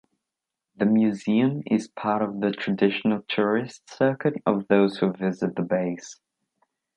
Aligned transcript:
The 0.77 0.87
museum 0.87 1.61
is 1.67 1.87
part 1.87 2.23
of 2.23 2.39
the 2.39 2.49
traditional 2.51 3.21
tourist 3.29 3.87
circuit 3.87 4.33
of 4.47 4.67
those 4.67 4.97
who 4.97 5.13
visit 5.13 5.55
the 5.55 5.61
base. 5.61 6.19